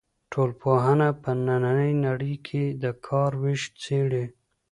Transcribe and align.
ټولنپوهنه 0.31 1.07
په 1.21 1.31
نننۍ 1.45 1.91
نړۍ 2.05 2.35
کې 2.47 2.63
د 2.81 2.85
کار 3.05 3.31
وېش 3.41 3.61
څېړي. 3.81 4.25